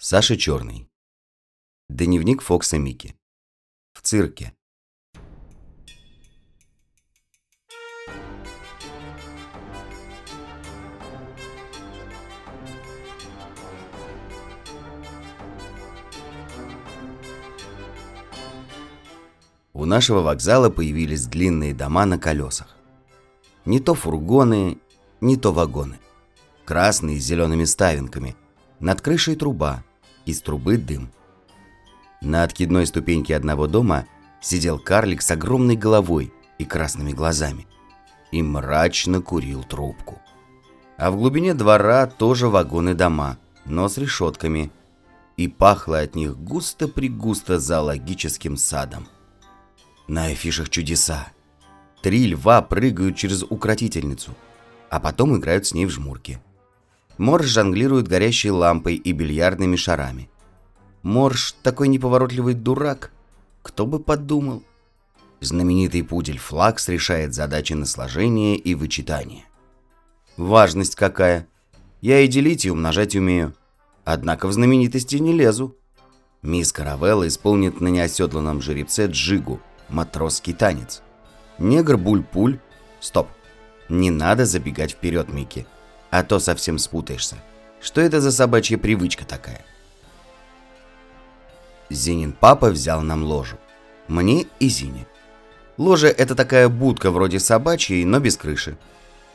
[0.00, 0.88] Саша Черный.
[1.88, 3.16] Дневник Фокса Микки.
[3.94, 4.54] В цирке.
[19.72, 22.76] У нашего вокзала появились длинные дома на колесах.
[23.64, 24.78] Не то фургоны,
[25.20, 25.98] не то вагоны.
[26.64, 28.36] Красные с зелеными ставинками.
[28.78, 29.82] Над крышей труба.
[30.28, 31.10] Из трубы дым.
[32.20, 34.06] На откидной ступеньке одного дома
[34.42, 37.66] сидел карлик с огромной головой и красными глазами.
[38.30, 40.20] И мрачно курил трубку.
[40.98, 44.70] А в глубине двора тоже вагоны дома, но с решетками.
[45.38, 49.08] И пахло от них густо-пригусто зоологическим садом.
[50.08, 51.28] На афишах чудеса.
[52.02, 54.34] Три льва прыгают через укротительницу,
[54.90, 56.38] а потом играют с ней в жмурки.
[57.18, 60.30] Морж жонглирует горящей лампой и бильярдными шарами.
[61.02, 63.10] Морж такой неповоротливый дурак.
[63.62, 64.62] Кто бы подумал.
[65.40, 69.44] Знаменитый пудель Флакс решает задачи на сложение и вычитание.
[70.36, 71.48] Важность какая.
[72.00, 73.52] Я и делить, и умножать умею.
[74.04, 75.76] Однако в знаменитости не лезу.
[76.42, 81.02] Мисс Каравелла исполнит на неоседланном жеребце джигу, матросский танец.
[81.58, 82.60] Негр Буль-Пуль...
[83.00, 83.28] Стоп.
[83.88, 85.66] Не надо забегать вперед, Микки
[86.10, 87.36] а то совсем спутаешься.
[87.80, 89.64] Что это за собачья привычка такая?
[91.90, 93.56] Зинин папа взял нам ложу.
[94.08, 95.06] Мне и Зине.
[95.76, 98.76] Ложа– это такая будка вроде собачьей, но без крыши.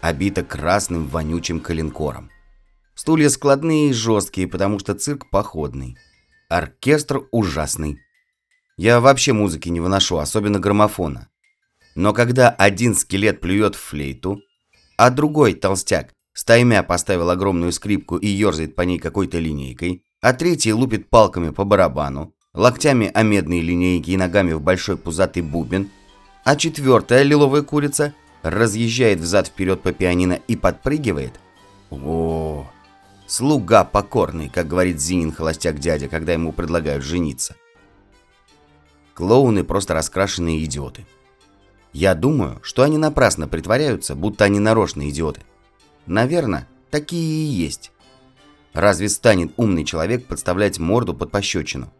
[0.00, 2.30] Обита красным вонючим коленкором.
[2.94, 5.96] Стулья складные и жесткие, потому что цирк походный.
[6.48, 8.00] Оркестр ужасный.
[8.76, 11.28] Я вообще музыки не выношу, особенно граммофона.
[11.94, 14.40] Но когда один скелет плюет в флейту,
[14.96, 20.72] а другой, толстяк, Стаймя поставил огромную скрипку и ерзает по ней какой-то линейкой, а третий
[20.72, 25.90] лупит палками по барабану, локтями о медные линейки и ногами в большой пузатый бубен,
[26.44, 31.38] а четвертая лиловая курица разъезжает взад-вперед по пианино и подпрыгивает.
[31.90, 32.66] О,
[33.26, 37.54] слуга покорный, как говорит Зинин холостяк дядя, когда ему предлагают жениться.
[39.14, 41.06] Клоуны просто раскрашенные идиоты.
[41.92, 45.42] Я думаю, что они напрасно притворяются, будто они нарочные идиоты.
[46.06, 47.92] Наверное, такие и есть.
[48.72, 51.92] Разве станет умный человек подставлять морду под пощечину?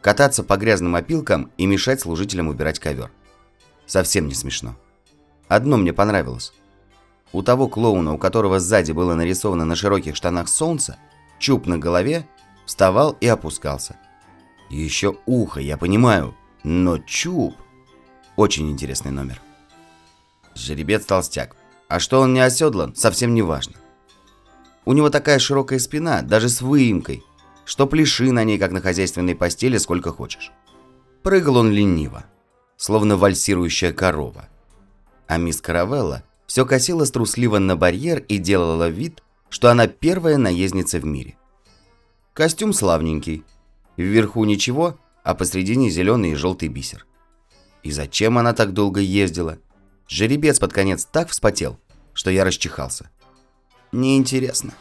[0.00, 3.10] Кататься по грязным опилкам и мешать служителям убирать ковер?
[3.86, 4.76] Совсем не смешно.
[5.48, 6.52] Одно мне понравилось.
[7.32, 10.96] У того клоуна, у которого сзади было нарисовано на широких штанах солнце,
[11.38, 12.26] чуб на голове,
[12.64, 13.96] вставал и опускался.
[14.68, 17.56] Еще ухо, я понимаю, но чуб...
[18.36, 19.40] Очень интересный номер.
[20.54, 21.56] Жеребец-толстяк.
[21.90, 23.74] А что он не оседлан, совсем не важно.
[24.84, 27.24] У него такая широкая спина, даже с выемкой,
[27.64, 30.52] что пляши на ней, как на хозяйственной постели, сколько хочешь.
[31.24, 32.24] Прыгал он лениво,
[32.76, 34.48] словно вальсирующая корова.
[35.26, 41.00] А мисс Каравелла все косила трусливо на барьер и делала вид, что она первая наездница
[41.00, 41.36] в мире.
[42.34, 43.42] Костюм славненький.
[43.96, 47.04] Вверху ничего, а посредине зеленый и желтый бисер.
[47.82, 49.58] И зачем она так долго ездила?
[50.10, 51.78] Жеребец под конец так вспотел,
[52.14, 53.08] что я расчихался.
[53.92, 54.74] Неинтересно.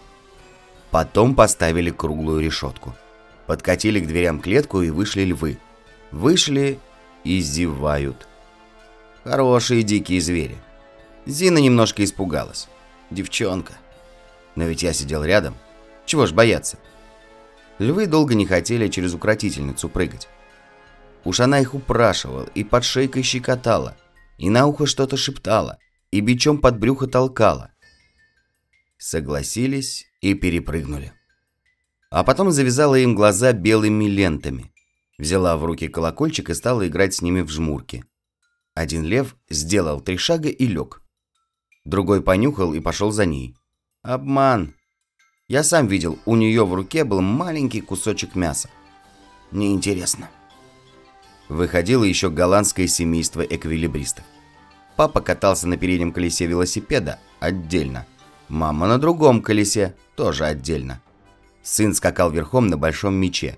[0.90, 2.96] Потом поставили круглую решетку.
[3.46, 5.60] Подкатили к дверям клетку и вышли львы.
[6.12, 6.80] Вышли
[7.24, 8.28] и зевают.
[9.24, 10.58] Хорошие дикие звери.
[11.28, 12.68] Зина немножко испугалась.
[13.12, 13.74] Девчонка.
[14.56, 15.56] Но ведь я сидел рядом.
[16.08, 16.80] Чего ж бояться?
[17.78, 20.28] Львы долго не хотели через укротительницу прыгать.
[21.24, 23.96] Уж она их упрашивала и под шейкой щекотала–
[24.40, 25.78] и на ухо что-то шептала,
[26.12, 27.72] и бичом под брюхо толкала.
[28.98, 31.14] Согласились и перепрыгнули.
[32.10, 34.74] А потом завязала им глаза белыми лентами,
[35.18, 38.04] взяла в руки колокольчик и стала играть с ними в жмурки.
[38.74, 41.02] Один лев сделал три шага и лег.
[41.84, 43.56] Другой понюхал и пошел за ней.
[44.02, 44.74] Обман.
[45.48, 48.70] Я сам видел, у нее в руке был маленький кусочек мяса.
[49.52, 50.30] Неинтересно
[51.50, 54.24] выходило еще голландское семейство эквилибристов.
[54.96, 58.06] Папа катался на переднем колесе велосипеда отдельно.
[58.48, 61.02] Мама на другом колесе тоже отдельно.
[61.64, 63.58] Сын скакал верхом на большом мече.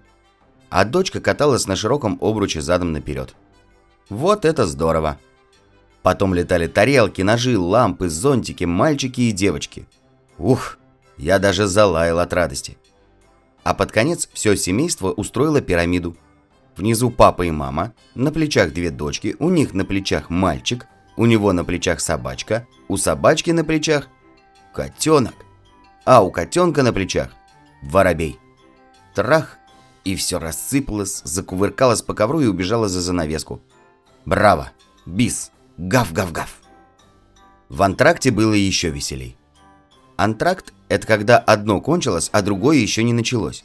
[0.70, 3.36] А дочка каталась на широком обруче задом наперед.
[4.10, 5.20] Вот это здорово.
[6.02, 9.86] Потом летали тарелки, ножи, лампы, зонтики, мальчики и девочки.
[10.38, 10.78] Ух,
[11.18, 12.78] я даже залаял от радости.
[13.64, 16.16] А под конец все семейство устроило пирамиду.
[16.78, 20.88] Внизу папа и мама, на плечах две дочки, у них на плечах мальчик,
[21.18, 24.08] у него на плечах собачка, у собачки на плечах
[24.74, 25.36] котенок,
[26.06, 27.30] а у котенка на плечах
[27.84, 28.40] воробей.
[29.14, 29.58] Трах
[30.04, 33.62] И все рассыпалось, закувыркалось по ковру и убежало за занавеску.
[34.26, 34.72] Браво!
[35.06, 35.52] Бис!
[35.78, 36.50] Гав-гав-гав!
[37.70, 39.38] В антракте было еще веселей.
[40.16, 43.64] Антракт– это когда одно кончилось, а другое еще не началось.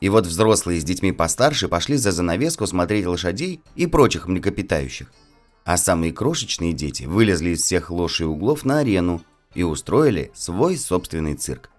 [0.00, 5.12] И вот взрослые с детьми постарше пошли за занавеску смотреть лошадей и прочих млекопитающих.
[5.64, 9.22] А самые крошечные дети вылезли из всех лож углов на арену
[9.54, 11.70] и устроили свой собственный цирк.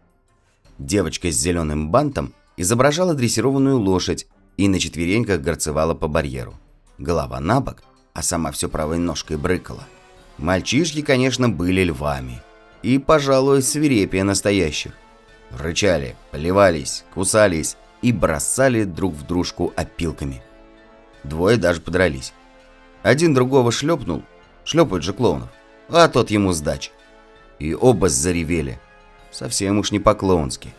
[0.78, 4.28] Девочка с зеленым бантом изображала дрессированную лошадь
[4.58, 6.54] и на четвереньках горцевала по барьеру.
[7.00, 7.82] Голова на бок,
[8.14, 9.88] а сама все правой ножкой брыкала.
[10.38, 12.42] Мальчишки, конечно, были львами.
[12.84, 14.94] И, пожалуй, свирепее настоящих.
[15.52, 20.42] Рычали, плевались, кусались и бросали друг в дружку опилками.
[21.24, 22.34] Двое даже подрались.
[23.04, 24.24] Один другого шлепнул,
[24.64, 25.50] шлепают же клоунов,
[25.90, 26.92] а тот ему сдач.
[27.60, 28.80] И оба заревели,
[29.32, 30.74] совсем уж не по-клоунски.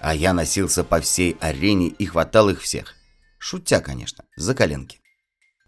[0.00, 2.94] А я носился по всей арене и хватал их всех.
[3.38, 5.00] Шутя, конечно, за коленки.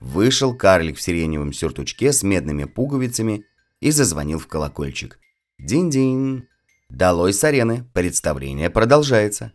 [0.01, 3.45] Вышел карлик в сиреневом сюртучке с медными пуговицами
[3.81, 5.19] и зазвонил в колокольчик.
[5.59, 6.47] Динь-динь.
[6.89, 9.53] Долой с арены, представление продолжается.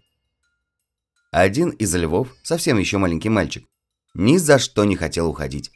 [1.34, 3.66] Один из львов, совсем еще маленький мальчик,
[4.14, 5.72] ни за что не хотел уходить.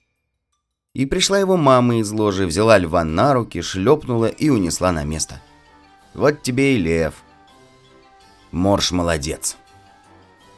[0.94, 5.42] И пришла его мама из ложи, взяла льва на руки, шлепнула и унесла на место.
[6.13, 7.15] Вот тебе и лев.
[8.51, 9.57] Морж молодец.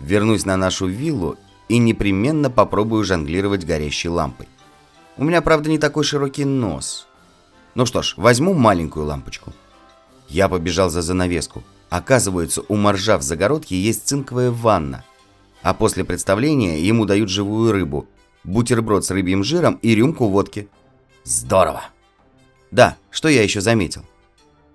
[0.02, 1.38] Вернусь на нашу виллу
[1.70, 4.50] и непременно попробую жонглировать горящей лампой.
[5.16, 7.08] У меня, правда, не такой широкий нос.
[7.74, 9.54] Ну что ж, возьму маленькую лампочку.
[10.28, 11.64] Я побежал за занавеску.
[11.90, 15.04] Оказывается, у моржа в загородке есть цинковая ванна.
[15.62, 18.08] А после представления ему дают живую рыбу,
[18.44, 20.70] бутерброд с рыбьим жиром и рюмку водки.
[21.24, 21.84] Здорово!
[22.72, 24.06] Да, что я еще заметил.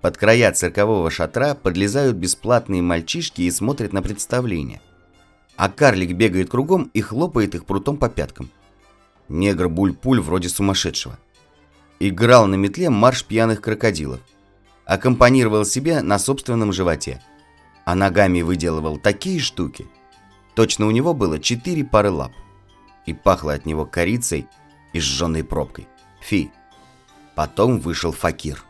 [0.01, 4.81] Под края циркового шатра подлезают бесплатные мальчишки и смотрят на представление.
[5.55, 8.51] А карлик бегает кругом и хлопает их прутом по пяткам.
[9.29, 11.17] Негр Буль-Пуль вроде сумасшедшего.
[11.99, 14.19] Играл на метле марш пьяных крокодилов.
[14.85, 17.21] Аккомпанировал себе на собственном животе.
[17.85, 19.87] А ногами выделывал такие штуки.
[20.53, 22.31] Точно у него было четыре пары лап.
[23.05, 24.47] И пахло от него корицей
[24.93, 25.87] и сжженной пробкой.
[26.21, 26.51] Фи.
[27.35, 28.63] Потом вышел Факир.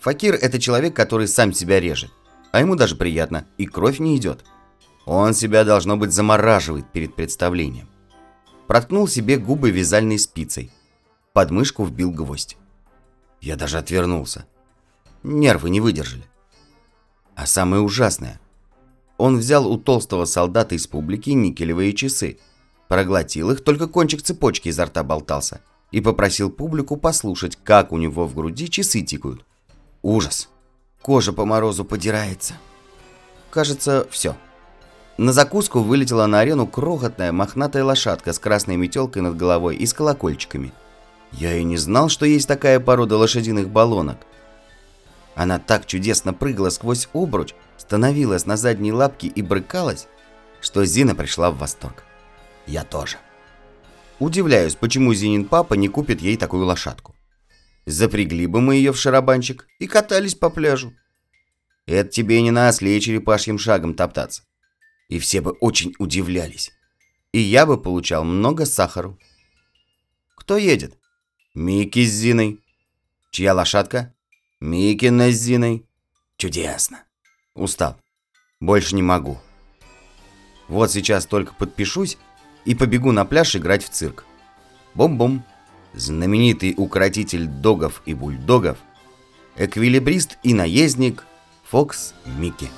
[0.00, 2.10] Факир– это человек, который сам себя режет.
[2.52, 4.44] А ему даже приятно, и кровь не идет.
[5.06, 7.88] Он себя, должно быть, замораживает перед представлением.
[8.66, 10.70] Проткнул себе губы вязальной спицей.
[11.32, 12.56] Под мышку вбил гвоздь.
[13.40, 14.46] Я даже отвернулся.
[15.22, 16.24] Нервы не выдержали.
[17.34, 18.40] А самое ужасное.
[19.18, 22.38] Он взял у толстого солдата из публики никелевые часы,
[22.88, 28.26] проглотил их, только кончик цепочки изо рта болтался, и попросил публику послушать, как у него
[28.26, 29.44] в груди часы тикают.
[30.02, 30.48] Ужас.
[31.02, 32.54] Кожа по морозу подирается.
[33.50, 34.36] Кажется, все.
[35.18, 39.92] На закуску вылетела на арену крохотная мохнатая лошадка с красной метелкой над головой и с
[39.92, 40.72] колокольчиками.
[41.32, 44.18] Я и не знал, что есть такая порода лошадиных баллонок.
[45.34, 50.06] Она так чудесно прыгала сквозь обруч, становилась на задние лапки и брыкалась,
[50.60, 52.04] что Зина пришла в восторг.
[52.66, 53.16] Я тоже.
[54.18, 57.14] Удивляюсь, почему Зинин папа не купит ей такую лошадку.
[57.86, 60.92] Запрягли бы мы ее в шарабанчик и катались по пляжу.
[61.86, 64.42] Это тебе не на осле черепашьим шагом топтаться.
[65.08, 66.70] И все бы очень удивлялись.
[67.32, 69.18] И я бы получал много сахару.
[70.36, 70.98] Кто едет?
[71.54, 72.60] Микки с Зиной.
[73.30, 74.14] Чья лошадка?
[74.60, 75.86] Микина с Зиной.
[76.36, 77.04] Чудесно.
[77.54, 77.96] Устал.
[78.60, 79.38] Больше не могу.
[80.68, 82.18] Вот сейчас только подпишусь
[82.66, 84.26] и побегу на пляж играть в цирк.
[84.92, 85.44] Бом-бом
[85.94, 88.76] знаменитый укротитель догов и бульдогов,
[89.56, 91.24] эквилибрист и наездник
[91.64, 92.68] Фокс Микки.